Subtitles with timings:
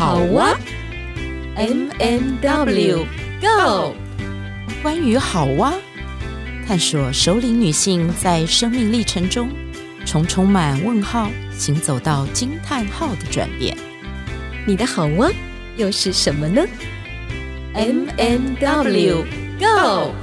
[0.00, 0.58] 好哇
[1.56, 3.04] ，M M W
[3.38, 3.94] Go，
[4.82, 5.74] 关于好哇，
[6.66, 9.50] 探索首领女性在生命历程中
[10.06, 13.76] 从充满问号行走到惊叹号的转变。
[14.66, 15.30] 你的好哇
[15.76, 16.64] 又是什么呢
[17.74, 19.24] ？M M W
[19.58, 20.14] Go。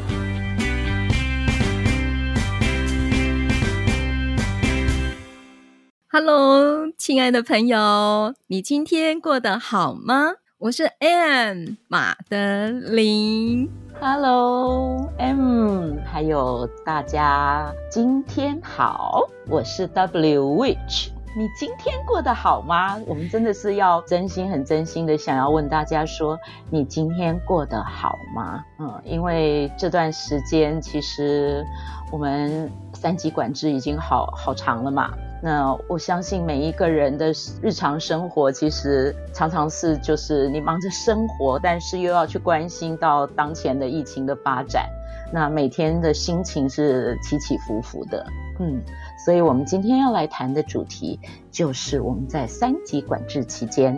[6.20, 10.32] Hello，亲爱的朋友，你今天过得好吗？
[10.58, 13.70] 我是 M 马德琳。
[14.02, 21.10] Hello，M，还有大家今天好，我是 W Witch。
[21.38, 22.98] 你今天过得好吗？
[23.06, 26.36] 我们真的是要真心、很真心的想要问大家说，
[26.72, 28.66] 你今天过得好吗？
[28.80, 31.64] 嗯，因为这段时间其实
[32.12, 35.14] 我们三级管制已经好好长了嘛。
[35.42, 44.90] 那我相信每一个人的日常生活，其实常常是就是你忙着生活，但是又要去关心到当前的疫情的发展，
[45.32, 48.26] 那每天的心情是起起伏伏的，
[48.60, 48.82] 嗯，
[49.24, 51.20] 所以我们今天要来谈的主题
[51.52, 53.96] 就是我们在三级管制期间，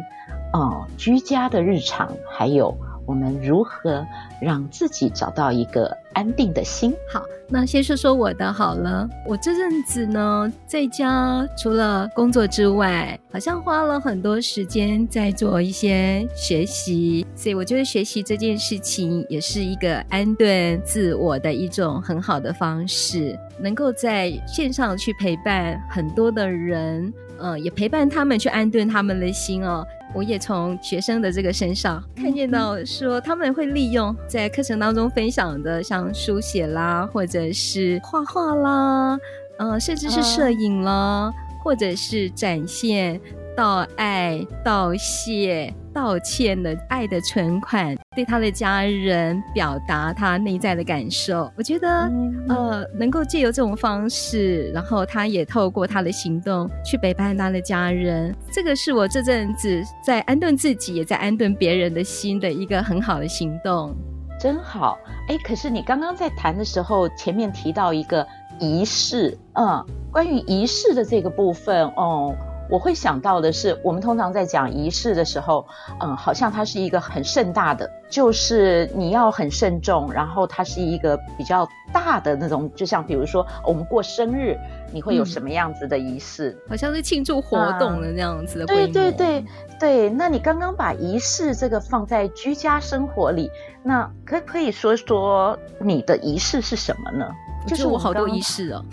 [0.54, 2.78] 嗯，居家的日常，还有。
[3.10, 4.06] 我们如何
[4.40, 6.94] 让自己找到一个安定的心？
[7.12, 9.10] 好，那先说说我的好了。
[9.26, 29.84] 我这阵子呢，在家除了工作之外，好像花了很多时间在做一些学习，所以我觉得学习这件事情也是一个安顿自我的一种很好的方式，能够在线上去陪伴很多的人，呃，也陪伴他们去安顿他们的心哦。
[30.14, 39.18] 我也从学生的这个身上看见到，说他们会利用在课程当中分享的，像书写啦，或者是画画啦，
[39.58, 41.32] 呃，甚至是摄影啦，
[41.64, 43.20] 或者是展现。
[43.58, 51.50] 道爱、道谢、道歉的爱的存款，对他的家人表达他内在的感受。
[51.56, 63.96] 我觉得，嗯、呃，能够借由这种方式，然后他也透过他的行动去陪伴他的家人，这个是我这阵子在安顿自己，也在安顿别人的心的一个很好的行动。
[64.40, 64.98] 真好，
[65.28, 68.26] 哎，可是你刚刚在谈的时候，前面提到一个
[68.60, 72.49] 仪式，嗯，关于仪式的这个部分，哦、嗯。
[72.70, 75.66] 我会想到的是，我们通常在讲仪式的时候，
[76.00, 84.56] 嗯，好像它是一个很盛大的，就是你要很慎重，然后它是一个比较大的那种，就像比如说我们过生日，
[84.92, 86.52] 你会有什么样子的仪式？
[86.52, 88.66] 嗯、好像是庆祝活动的那样子的。
[88.68, 89.44] 对对对
[89.80, 93.50] 对，那你刚刚把仪式这个放在居家生活里，
[93.82, 97.28] 那可可以说说你的仪式是什么呢？
[97.70, 98.84] 就是我好多仪式哦。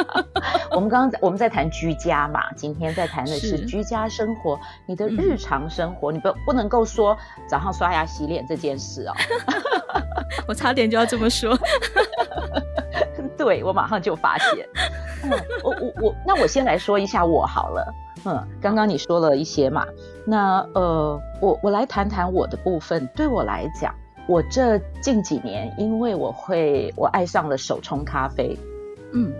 [0.72, 7.16] 我们刚刚在我们在谈居家嘛，今天在谈的是居家生活，你的日常生活，嗯、你不不能够说
[7.46, 9.12] 早上刷牙洗脸这件事哦。
[10.48, 11.56] 我差点就要这么说。
[13.36, 14.66] 对，我马上就发现。
[15.24, 15.30] 嗯，
[15.62, 17.94] 我我我，那我先来说一下我好了。
[18.24, 19.86] 嗯，刚刚你说了一些嘛，
[20.26, 23.06] 那呃，我我来谈谈我的部分。
[23.14, 23.94] 对我来讲。
[24.28, 28.58] 我这近几年，因为我会，我爱上了手冲咖啡，
[29.12, 29.32] 嗯，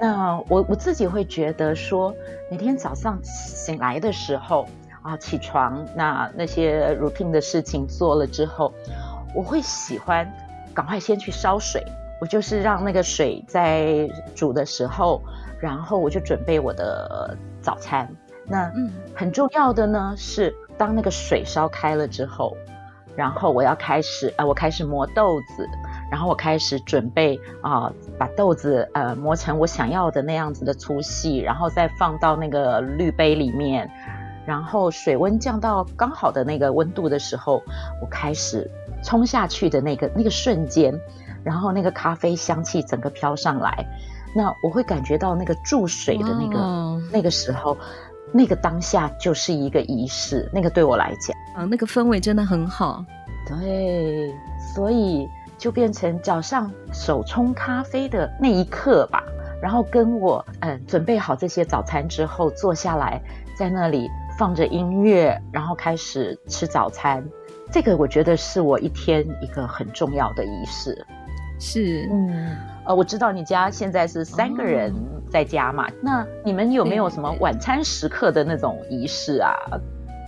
[0.00, 2.14] 那我我自己会觉得说，
[2.48, 4.68] 每天早上醒来的时候
[5.02, 8.72] 啊，起床，那那些 routine 的事情做了之后，
[9.34, 10.32] 我会喜欢
[10.72, 11.84] 赶快先去烧水，
[12.20, 15.20] 我就是让那个水在煮的时候，
[15.58, 18.08] 然后我就准备我的早餐。
[18.46, 22.56] 那嗯，很重要的呢是，当那个水烧开了之后。
[23.18, 25.68] 然后我要开始，呃，我开始磨豆子，
[26.08, 33.90] 然后我开始准备啊、呃，把豆子呃磨成我想要的那样子的粗细，然后再放到那个滤杯里面，
[34.46, 37.60] 然后水温降到刚好的那个温度的时候，
[38.00, 38.70] 我开始
[39.02, 40.94] 冲下去的那个那个瞬间，
[41.42, 43.84] 然后那个咖啡香气整个飘上来，
[44.32, 47.00] 那我会感觉到那个注水的那个、wow.
[47.12, 47.76] 那个时候。
[48.32, 53.04] 那个当下就是一个仪式，那个对我来讲，啊，那个氛围真的很好。
[53.46, 54.34] 对，
[54.74, 55.26] 所以
[55.56, 59.24] 就变成早上手冲咖啡的那一刻吧，
[59.62, 63.20] 然后跟我嗯准备好这些早餐之后，坐下来
[63.56, 64.08] 在那里
[64.38, 67.24] 放着音乐，然后开始吃早餐。
[67.72, 71.06] 这个我觉得是我一天一个很重要的仪式。
[71.58, 74.94] 是，嗯，呃，我知道你家现在是三个人。
[75.30, 79.54] 在家嘛，那你们有没有什么晚餐时刻的那种仪式啊？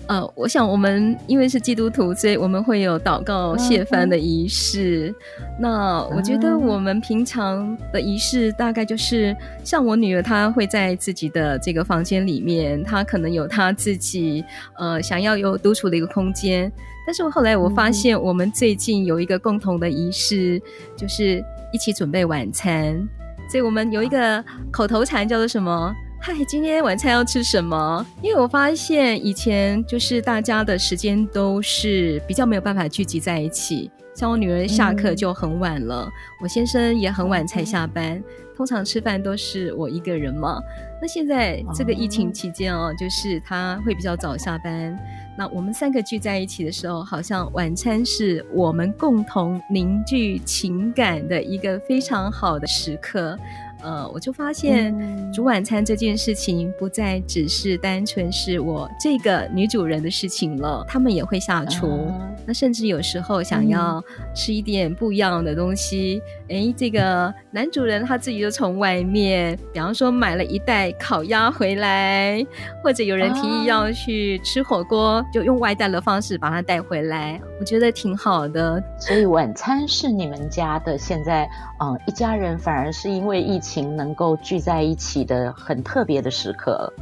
[0.06, 5.14] 呃，我想我们因为是基督徒，所以我们会有祷告谢饭的仪式。
[5.38, 14.44] 嗯、那我觉得我们平常的仪式大概就是，像我女儿，她会在自己的这个房间里面，她可能有她自己
[14.76, 16.72] 呃想要有独处的一个空间。
[17.06, 20.60] 但是我后来我发现，我们最近有一个共同的仪式，
[20.96, 21.40] 就是
[21.72, 23.08] 一起准备晚餐。
[23.50, 25.92] 所以我们有一个口头禅叫做什么？
[26.20, 28.06] 嗨，今天晚餐要吃什么？
[28.22, 33.90] 因为我发现以前就是大家的时间都是比较没有办法聚集在一起。
[34.14, 36.12] 像我女儿下课就很晚了，嗯、
[36.42, 38.22] 我先生也很晚才下班。
[38.56, 40.60] 通常吃饭都是我一个人嘛。
[41.02, 44.96] 那现在这个疫情期间哦，就是他会比较早下班。
[45.40, 53.38] 那我们三个聚在一起的时候，好像晚餐是我们共同凝聚情感的一个非常好的时刻。
[53.82, 54.94] 呃，我就发现
[55.32, 61.86] 煮晚餐这件事情不再只是单纯是我这个女主人的事情了，他们也会下厨。
[61.86, 62.12] Uh-huh.
[62.44, 64.04] 那甚至有时候想要
[64.34, 66.20] 吃一点不一样的东西，
[66.50, 66.66] 哎、uh-huh.
[66.66, 72.44] 欸，这个男主人他自己就从外面，比方说买了一袋烤鸭回来，
[72.82, 78.82] 或者有人提议要去吃火锅，就用外带的方式把它带回来，我觉得挺好的。
[78.98, 81.48] 所以晚餐是你们家的现在，
[81.80, 83.70] 嗯，一家人反而是因为疫情。
[84.00, 86.92] 能够聚在一起的很特别的时刻，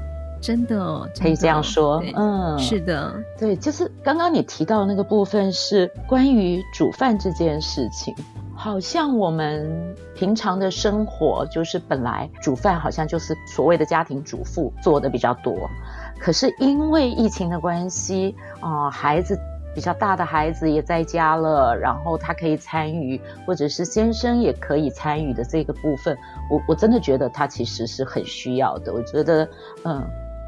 [0.41, 0.77] 真的，
[1.15, 2.03] 真的可以这样说。
[2.15, 8.15] 嗯，是的，对，就是刚刚你提到的那个部分是关于煮饭这件事情。
[8.58, 15.70] 好像我们平常的生活就是本来煮饭好像就是所谓的家庭主妇做的比较多，
[16.19, 19.38] 可是因为疫情的关系啊、孩子。
[19.75, 26.19] 比较大的孩子也在家了，然后他可以参与，或者是先生也可以参与的这个部分，
[26.50, 28.93] 我我真的觉得他其实是很需要的。
[28.93, 29.49] 我觉得，
[29.84, 30.02] 嗯，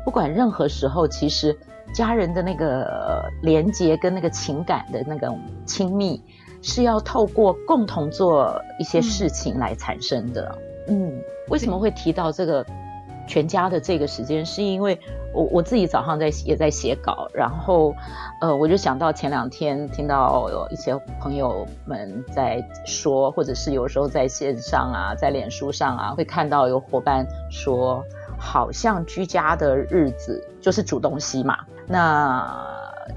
[0.04, 1.56] 不管任何时候，其实
[1.94, 5.32] 家人的那个连接跟那个情感的那个
[5.64, 6.20] 亲密，
[6.62, 10.56] 是要透过共同做一些事情来产生的。
[10.88, 12.64] 嗯，嗯，为什么会提到这个？
[13.26, 14.98] 全家的这个时间，是因为
[15.32, 17.94] 我我自己早上在也在写稿，然后，
[18.40, 28.02] 呃，我就想到前两天听到有一些朋友们在说，或者是有时候在线上啊，在脸书上啊，会看到有伙伴说，
[28.36, 31.56] 好像居家的日子就是煮东西嘛。
[31.86, 32.52] 那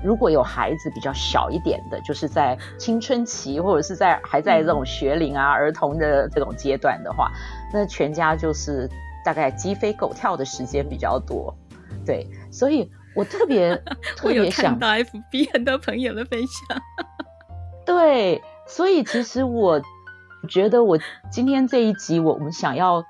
[0.04, 7.32] 如果有孩子比较小一点的，就是在青春期或者是在还在这种学龄啊、儿童的这种阶段的话，
[7.74, 8.90] 那全家就是。
[9.26, 11.56] 大概鸡飞狗跳的时间比较多，
[12.06, 13.74] 对，所以我特别
[14.18, 16.78] 特别想到 FB 很多朋友的分享，
[17.86, 19.82] 对，所以其实我
[20.50, 21.00] 觉得我
[21.32, 23.02] 今天这一集我我们想要，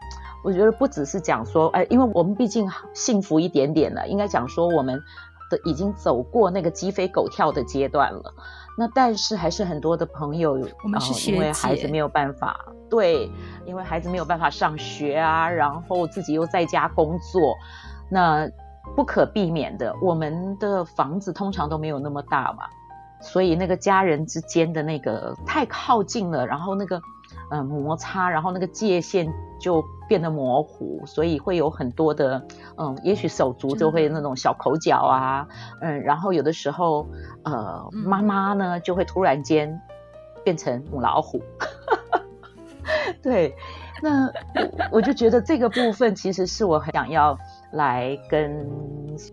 [0.43, 5.01] 我觉得不只是讲说，哎，因为我们毕竟幸福一点点了，应该讲说我们
[5.55, 8.33] 的已经走过那个鸡飞狗跳的阶段了。
[8.77, 10.53] 那但是还是很多的朋友，
[10.83, 12.59] 我们是因为孩子没有办法，
[12.89, 13.29] 对，
[13.65, 17.55] 因为孩子没有办法上学啊，然后自己又在家工作，
[18.09, 18.49] 那
[18.95, 22.63] 不可避免的，我们的房子通常都没有那么大嘛，
[23.21, 26.99] 所以那个家人之间的那个太靠近了，然后那个。
[27.53, 32.43] 嗯，摩擦，然后那个界限就变得模糊，所以会有很多的，
[32.77, 35.47] 嗯，也许手足就会那种小口角啊，
[35.79, 37.07] 嗯，然后有的时候，
[37.43, 39.79] 呃，妈妈呢就会突然间
[40.43, 41.43] 变成母老虎，
[43.21, 43.55] 对，
[44.01, 47.37] 那我，我就觉得这个部分其实是我很想要
[47.73, 48.67] 来跟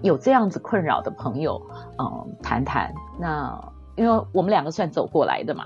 [0.03, 1.59] 有这样子困扰的朋友，
[1.99, 2.93] 嗯，谈谈。
[3.19, 3.59] 那
[3.97, 5.65] 因为我们两个算走过来的嘛。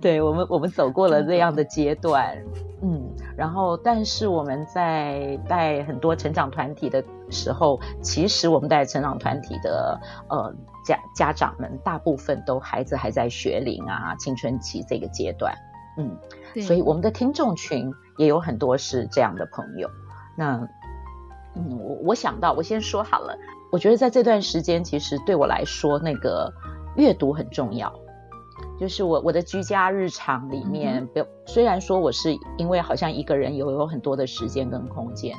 [0.00, 2.36] 对我们，我们走过了这样的阶段，
[2.82, 3.02] 嗯，
[3.36, 15.54] 然后，但是我们在带很多成长团体的时候，其实我们带成长团体的呃家家长们，大部分都孩子还在学龄啊，青春期这个阶段，
[15.96, 16.16] 嗯，
[16.62, 19.88] 所以我们的听众群也有很多是这样的朋友。
[20.36, 20.68] 那，
[21.54, 23.36] 嗯，我我想到，我先说好了，
[23.70, 26.52] 我觉得在这段时间，其实对我来说，那个
[26.96, 27.92] 阅读很重要。
[28.78, 35.36] 就是我我的居家日常里面，不、嗯、虽然说我是因为好像一个人有有很多的时间跟空间，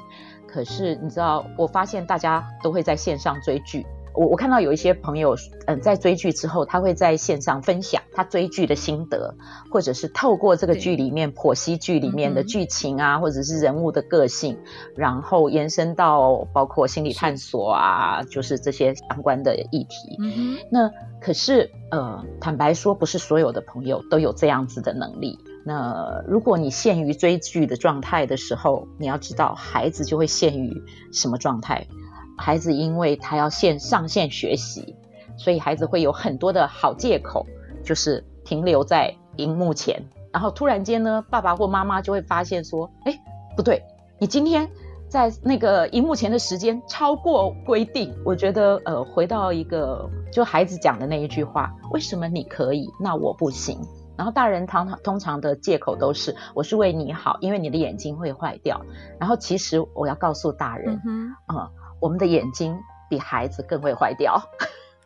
[0.47, 3.85] 可是你知道，我发现大家都会在线上追剧。
[4.15, 5.35] 我我看到有一些朋友，
[5.67, 9.35] 嗯，在追剧之后，他会在线上分享他追剧的心得，
[9.69, 14.57] 或者是透过这个剧里面剖析剧里面的剧情啊，或者是人物的个性，
[14.95, 20.17] 然后延伸到包括心理探索啊，就是这些相关的议题。
[20.21, 20.89] 嗯，那
[21.21, 25.37] 可是呃，坦白说，不是所有的朋友都有这样子的能力。
[25.67, 30.71] 那如果你陷于追剧的状态的时候，你要知道孩子就会陷于
[31.11, 31.87] 什么状态。
[32.37, 34.95] 孩子因为他要线上线学习，
[35.37, 37.45] 所以孩子会有很多的好借口，
[37.83, 40.03] 就是停留在荧幕前。
[40.31, 43.17] 然后突然间呢，爸爸或妈妈就会发现说：“哎，
[43.55, 43.81] 不对，
[44.19, 44.69] 你今天
[45.07, 53.79] 在那个荧幕前的时间超过规定。”我觉得，呃，回到一个就孩子讲的那一句话：“为什么你可以，那我不行？”
[54.17, 58.81] 然后大人常常通常的借口都是：“我是为你好，因为你的眼睛会坏掉。”
[59.19, 61.69] 然后其实我要告诉大人，嗯，呃，
[62.05, 64.39] 我们的眼睛比孩子更会坏掉，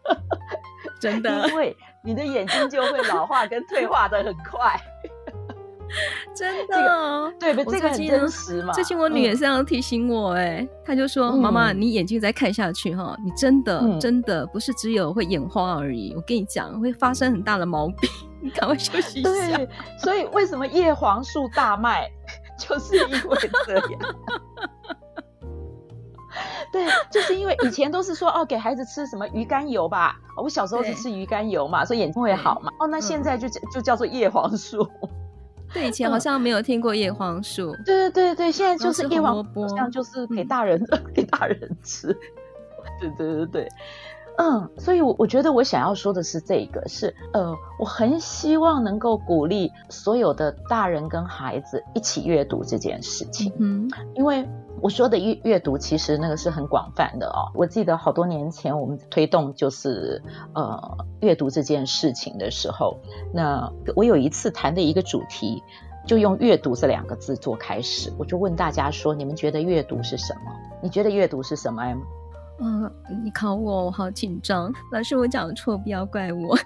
[1.00, 4.78] 真的， 因为你的眼睛就会老化跟退化的很快。
[6.36, 8.74] 真的，哦，这个，对，这个很真实嘛。
[8.74, 16.14] 最近我女儿这样提醒我，哎，她、嗯、就说：“妈妈，你眼睛再看下去哈，你真的、嗯、真的不是只有会眼花而已。
[16.18, 18.10] 我跟你讲，会发生很大的毛病，
[18.44, 22.12] 你赶快休息一下。”对，所以为什么叶黄素大卖，
[22.60, 24.00] 就是因为这样。
[26.74, 30.16] 对，就是因为以前都是说哦，给孩子吃什么鱼肝油吧。
[30.38, 32.72] 我小时候是吃鱼肝油嘛，所以眼睛会好嘛。
[32.80, 34.88] 哦，那现在就、嗯、就叫做叶黄素。
[35.74, 37.72] 对，以前好像没有听过叶黄素。
[37.72, 42.16] 嗯、对对对对，现在就是叶黄素，好像就是给大人、嗯、 给大人吃。
[43.00, 43.70] 对对对对，
[44.38, 53.52] 嗯，所以我我觉得我想要说的是这个是呃，我很希望能够鼓励所有的大人跟孩子一起阅读这件事情。
[53.60, 54.48] 嗯，因为。
[54.82, 57.52] 我说的阅阅读其实那个是很广泛的哦。
[57.54, 60.22] 我记得好多年前我们推动就是
[60.54, 62.98] 呃阅读这件事情的时候，
[63.34, 65.62] 那我有一次谈的一个主题，
[66.08, 70.52] 就用阅读这两个字做开始，我就问大家说：你们觉得阅读是什么？
[70.82, 71.84] 你觉得阅读是什么？
[72.62, 72.92] 嗯、
[73.24, 74.70] 你考我，我好紧张。
[74.92, 76.58] 老师，我讲错，不要怪我。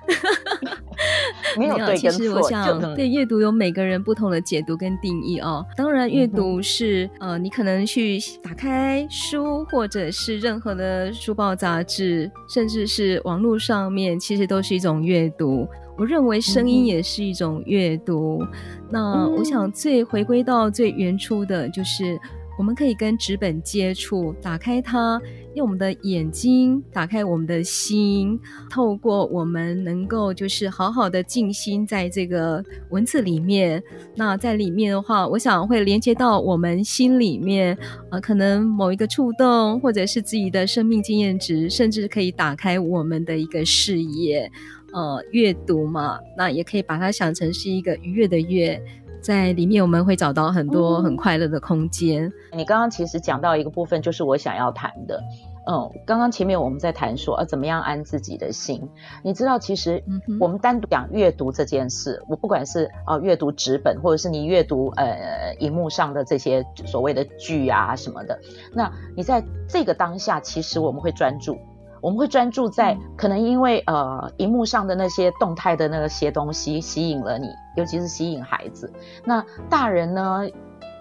[1.60, 5.66] 没有对跟错，其实我想对阅读有每个人不同的解读跟定义哦。
[5.76, 15.68] 当然，阅读是、嗯、呃，你可能去打开书，或者是任何的书报杂志，甚至是网络上面，其实都是一种阅读。
[15.98, 18.40] 我认为声音也是一种阅读。
[18.42, 18.48] 嗯、
[18.90, 22.20] 那我想最回归到最原初的就是。
[22.58, 25.20] 我们可以跟纸本接触，打开它，
[25.56, 33.82] 用我们的眼睛打开我们的心，透过我们能够就是好好的静心在这个文字里面。
[34.16, 37.78] 那在里面的话，我想会连接到我们心里面，
[38.12, 44.52] 呃，可能某一个触动，或者是自己的生命经验值，甚至可以打开我们的一个视野。
[44.94, 48.80] 呃，阅读嘛，那也可以把它想成是一个愉悦的悦。
[49.24, 52.26] 在里面我们会找到很多很快乐的空间。
[52.52, 55.24] 嗯、你刚刚其实讲到一个部分，就是我想要谈的。
[55.66, 58.90] 嗯，刚刚前面我们在谈说，呃，怎么样安自己的心？
[59.24, 60.04] 你知道，其实
[60.38, 68.38] 我们单独讲阅读这件事，我不管是呃阅读纸本，或者是你阅读呃荧幕上的这些所谓的剧啊什么的，
[68.74, 71.58] 那你在这个当下，其实我们会专注。
[72.04, 78.92] 我们会专注在可能因为呃荧幕上的那些动态的那些东西吸引了你，尤其是吸引孩子。
[79.24, 80.42] 那大人呢，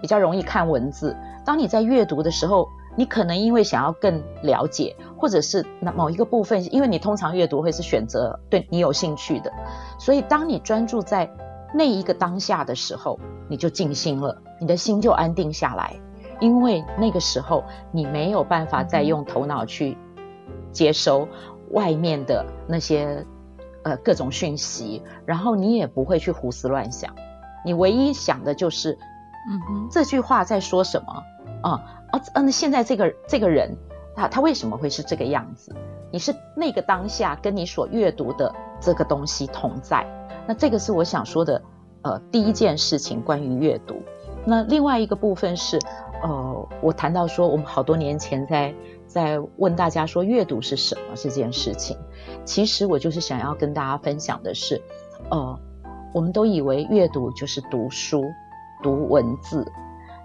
[0.01, 1.17] 比较容易看文字。
[1.45, 9.53] 当你在阅读的时候，你可能因为想要更了解，或者是那某一个部分，因为你通常阅读会是选择对你有兴趣的，
[9.99, 11.29] 所以当你专注在
[11.75, 13.19] 那一个当下的时候，
[13.49, 15.97] 你就静心了，你的心就安定下来，
[16.39, 19.99] 因为那个时候你没有办法再用头脑去。
[20.73, 21.29] 接收
[21.71, 23.25] 外面的那些
[23.83, 27.15] 呃各种讯息，然后你也不会去胡思乱想，
[27.65, 28.99] 你唯一想的就是，
[29.51, 31.13] 嗯哼，这句话在说什么
[31.63, 31.71] 啊
[32.11, 32.43] 啊啊！
[32.43, 33.77] 那现在这个这个人，
[34.17, 35.75] 他他为什么会是这个样子？
[36.11, 40.07] 你是那个当下跟你所阅读的这个东西同在，
[40.47, 41.63] 那这个是我想说的
[42.03, 44.03] 呃第一件事情关于阅读。
[44.45, 45.79] 那另外一个部分是
[46.23, 48.75] 呃我谈到说我们好多年前在。
[49.13, 51.99] 在问大家说阅读是什么这件事情，
[52.47, 54.81] 其实我就是想要跟大家分享的是，
[55.31, 55.61] 呃，
[56.15, 58.25] 我们都以为阅读就是读书、
[58.83, 59.71] 读文字，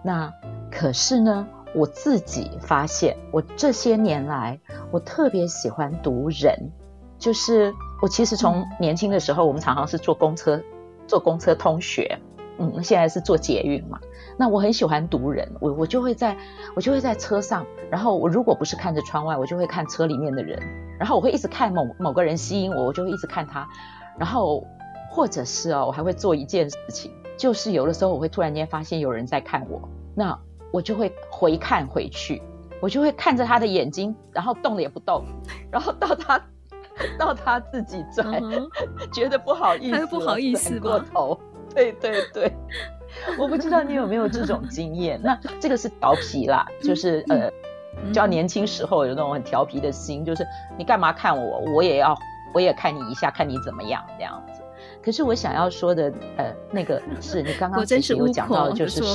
[0.01, 0.32] 那
[0.72, 4.58] 可是呢，我自己发现，我这些年来，
[4.89, 6.72] 我特别喜欢读人，
[7.20, 10.63] 就是我其实从年轻的时候，我们常常是坐公车，
[11.08, 12.17] 坐公车通学。
[12.60, 14.00] 嗯，现在是做捷运嘛，
[14.38, 16.36] 那我很喜欢读人，我我就会在，
[16.76, 20.60] 我就会在车上，然后我如果不是看着窗外，我就会看车里面的人，
[21.00, 23.68] 然后我会一直看某某个人吸引我，我就会一直看他，
[24.18, 24.64] 然后
[25.12, 30.38] 或者是哦，我还会做一件事情，就是有的时候我会突然间发现有人在看我，那
[30.72, 32.42] 我就会回看回去，
[32.82, 35.24] 我就会看着他的眼睛，然后动了也不动，
[35.72, 36.42] 然后到他
[37.20, 39.14] 到他自己转，uh -huh.
[39.14, 41.40] 觉得不好意思，不好意思过头。
[41.77, 42.51] 对对对，
[43.38, 45.19] 我不知道你有没有这种经验。
[45.22, 47.51] 那这个是调皮啦，就是呃，
[48.12, 50.43] 叫年轻时候有那种很调皮的心，就是
[50.75, 52.17] 你干嘛看我，我也要，
[52.51, 54.62] 我也看你一下，看你怎么样这样子。
[55.03, 59.03] 可是我想要说的，呃，那个是你刚刚其实有讲到的，就是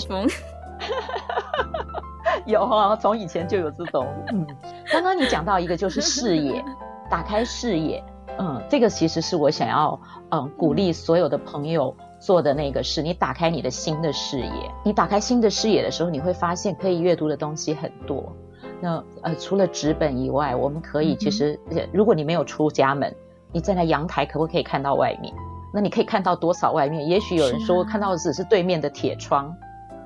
[2.47, 4.07] 有啊，从以前就有这种。
[4.33, 4.47] 嗯，
[4.91, 6.65] 刚刚你讲到一个就是视野，
[7.11, 8.03] 打开视野，
[8.39, 10.01] 嗯，这个其实是我想要
[10.31, 13.03] 嗯鼓励所有的朋友做的那个事。
[13.03, 18.33] 你打开你的新的视野，你打开新的视野的时候，你会发现可以阅读的东西很多。
[18.81, 21.59] 那呃，除了纸本以外，我们可以其实，
[21.93, 23.13] 如果你没有出家门，
[23.53, 25.35] 你站在阳台可不可以看到外面？
[25.75, 27.07] 那你可以看到多少外面？
[27.09, 29.55] 也许有人说我看到的只是对面的铁窗。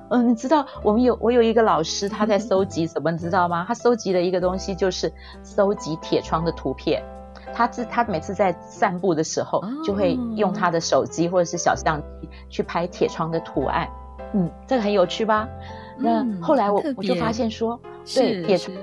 [0.09, 3.11] 嗯，你知道我们有我有一个老师，他在搜集什么？
[3.11, 3.65] 你知道吗？
[3.67, 5.11] 他搜集的一个东西就是
[5.43, 7.03] 搜集铁窗的图片。
[7.53, 13.87] 他自他每次在散步的时候，就会用他的手机或者是小相机去拍铁窗的图案。
[14.33, 15.47] 嗯，这个很有趣吧？
[15.97, 17.79] 那后来我我就发现说，
[18.15, 18.77] 对铁窗，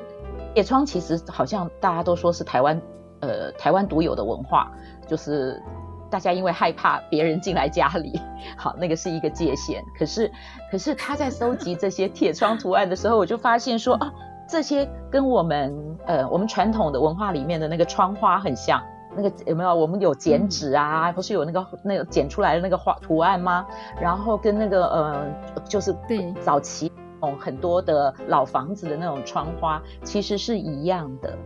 [0.54, 2.80] 铁窗其实好像大家都说是台湾
[3.20, 4.70] 呃台湾独有的文化，
[5.08, 5.62] 就是。
[6.10, 8.20] 大家因为害怕别人进来家里，
[8.56, 9.82] 好，那个是一个界限。
[9.98, 10.30] 可是，
[10.70, 14.12] 可是他在收集这些铁窗图案的时候，我就发现说啊，
[14.48, 18.82] 这些跟我们呃我们传统的文化里面的那个窗花很像。
[19.16, 19.72] 那个有没有？
[19.72, 23.64] 我们有剪纸啊，不是有那个那个剪出来的那个花图案吗？
[24.00, 25.26] 然后跟那个呃，
[25.68, 26.90] 就是对早期
[27.38, 31.38] 很多的老房子的那种窗花，其实是一样的。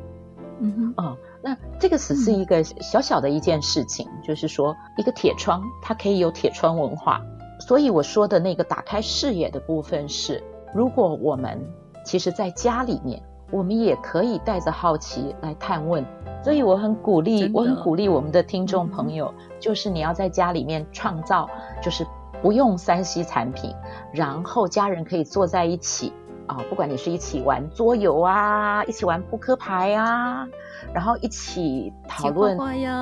[0.60, 1.16] 嗯哼，哦。
[1.42, 7.20] 那这个只是一个小小的一件事情，嗯、就是说一个铁窗，它可以有铁窗文化。
[7.60, 10.42] 所以我说的那个打开视野的部分是，
[10.74, 11.60] 如果我们
[12.08, 16.02] 其实在家里面，我们也可以带着好奇来探问。
[16.42, 21.46] 所以我很鼓励，我很鼓励我们的听众朋友，嗯、就是你要在家里面创造，
[21.82, 22.06] 就是
[22.40, 23.74] 不用三 C 产品，
[24.10, 26.14] 然后家人可以坐在一起
[26.46, 30.48] 啊、哦，不管你是一起玩桌游啊，一起玩扑克牌啊。
[30.94, 32.94] 然后一起讨论画画呀，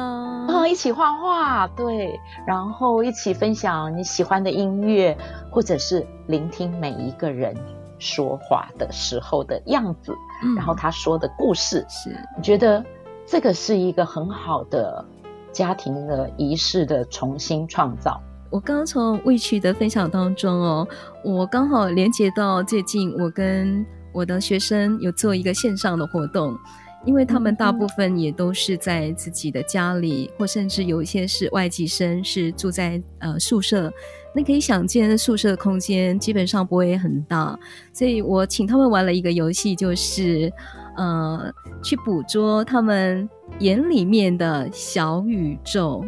[0.49, 5.17] 啊，一起画画，对，然后一起分享你喜欢的音乐，
[5.53, 7.55] 或者是聆听每一个人
[7.99, 10.13] 说话的时候的样子，
[10.43, 12.85] 嗯、然后他说的故事，是，你觉得
[13.27, 15.05] 这个是一个很好的
[15.53, 18.21] 家庭的仪式的重新创造。
[18.51, 20.89] 我刚刚从 Which 的分享当中哦，
[21.25, 26.57] 我刚好连接到最近我跟我的学生有做一个线上的活动。
[27.05, 33.93] 因为他们大部分也都是在自己的家里，或甚至有一些是外籍生，是住在呃宿舍。
[34.37, 37.59] 那可以想见，宿舍的空间基本上不会很大，
[37.91, 40.53] 所以我请他们玩了一个游戏，就是
[40.95, 41.51] 呃
[41.83, 43.27] 去捕捉他们
[43.61, 46.05] 眼里面的小宇宙。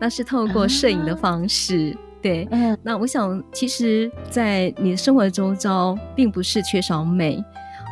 [0.00, 2.48] 那是透过摄影的方式，对。
[2.82, 7.40] 那我想，其实，在你的生活周遭，并不是缺少美。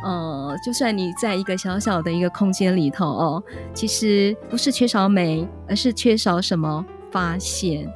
[0.03, 7.87] 呃，就算你在一个小小的一个空间里头哦，其实不是缺少美，而是缺少什么发现。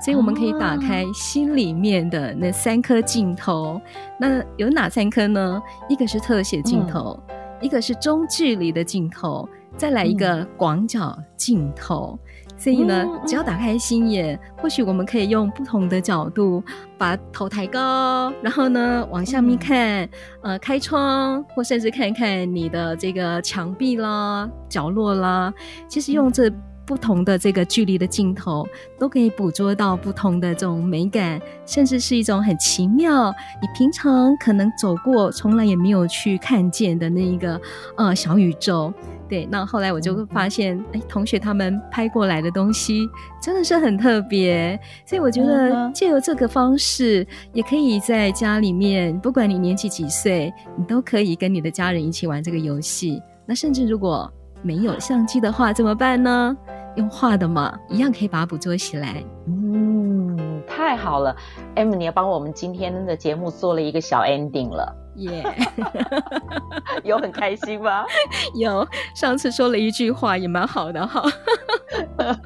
[0.00, 3.80] 所以我们可以打开心里面的那三颗镜头。
[4.20, 5.62] 那有哪三颗呢？
[5.88, 12.18] 一个是特写镜头，嗯、一个是中距离的镜头，再来一个广角镜头。
[12.58, 16.62] 所以呢，只要打开心眼，或许我们可以用不同的角度
[16.96, 20.08] 把头抬高，然后呢往下面看，
[20.42, 25.52] 呃，开窗，或甚至看看你的这个墙壁啦、角落啦。
[25.86, 26.50] 其实用这
[26.86, 28.66] 不同的这个距离的镜头，
[28.98, 37.60] 都可以捕捉到不同的这种美感，甚至是一种很奇妙，你平常可能走过从来也没有去看见的那一个
[37.96, 38.92] 呃小宇宙。
[39.28, 43.08] 对，那后来我就会发现，哎，同学他们拍过来的东西
[43.42, 53.20] 真的是很特别，所以我觉得借由这个方式，也可以在家里面，不管你年纪几岁，你都可以跟你的家人一起玩这个游戏。
[53.44, 56.56] 那甚至如果没有相机的话，怎么办呢？
[56.96, 59.22] 用画的嘛，一样可以把它捕捉起来。
[59.46, 61.34] 嗯，太好了
[61.74, 64.94] ，M，你要帮我们今天的节目做了一个小 ending 了。
[65.16, 65.42] 耶
[65.76, 67.02] ，Yeah.
[67.04, 68.04] 有很开心吗？
[68.54, 71.22] 有，上次说了一句话也蛮好的哈。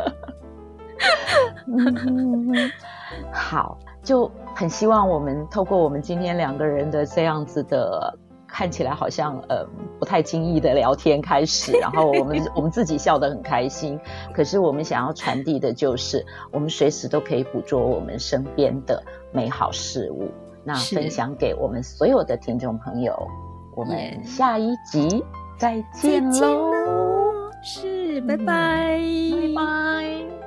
[3.32, 8.16] 好，就很希望我们透过我们今天两个人的这样子的
[8.52, 9.64] 看起来好像呃
[9.98, 13.98] 不太经意的聊天开始， 然后我们我们自己笑得很开心，
[14.34, 20.28] 可是我们想要传递的就是我们随时都可以捕捉我们身边的美好事物。
[20.62, 23.26] 那分享给我们所有的听众朋友，
[23.74, 25.24] 我们下一集
[25.58, 26.70] 再见喽！
[27.62, 30.39] 是，拜拜，拜拜。